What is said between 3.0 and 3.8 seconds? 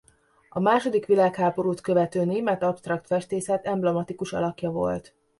festészet